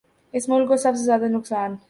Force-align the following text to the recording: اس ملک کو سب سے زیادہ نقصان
اس 0.33 0.49
ملک 0.49 0.67
کو 0.67 0.77
سب 0.77 0.91
سے 0.95 1.03
زیادہ 1.03 1.27
نقصان 1.27 1.75